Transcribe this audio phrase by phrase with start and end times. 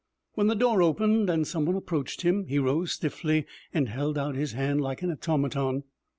[0.33, 4.33] When the door opened and some one approached him, he rose stiffly and held out
[4.33, 5.83] his hand like an automaton.